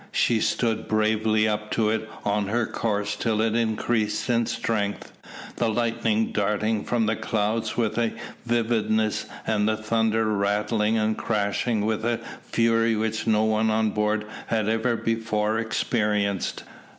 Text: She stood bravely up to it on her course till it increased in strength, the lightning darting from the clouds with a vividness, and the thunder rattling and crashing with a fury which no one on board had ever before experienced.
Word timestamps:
She 0.11 0.39
stood 0.39 0.87
bravely 0.87 1.47
up 1.47 1.69
to 1.73 1.91
it 1.91 2.09
on 2.25 2.47
her 2.47 2.65
course 2.65 3.15
till 3.15 3.39
it 3.39 3.55
increased 3.55 4.27
in 4.31 4.47
strength, 4.47 5.11
the 5.57 5.69
lightning 5.69 6.31
darting 6.31 6.83
from 6.85 7.05
the 7.05 7.15
clouds 7.15 7.77
with 7.77 7.99
a 7.99 8.13
vividness, 8.43 9.27
and 9.45 9.67
the 9.69 9.77
thunder 9.77 10.25
rattling 10.35 10.97
and 10.97 11.15
crashing 11.15 11.85
with 11.85 12.03
a 12.03 12.19
fury 12.41 12.95
which 12.95 13.27
no 13.27 13.43
one 13.43 13.69
on 13.69 13.91
board 13.91 14.25
had 14.47 14.67
ever 14.67 14.95
before 14.95 15.59
experienced. 15.59 16.63